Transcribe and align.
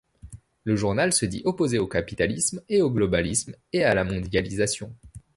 Le 0.63 0.75
journal 0.75 1.13
se 1.13 1.27
dit 1.27 1.43
opposé 1.45 1.77
au 1.77 1.85
capitalisme 1.85 2.63
et 2.69 2.81
au 2.81 2.89
globalisme 2.89 3.53
et 3.71 3.83
à 3.83 3.93
la 3.93 4.03
mondialisation. 4.03 4.91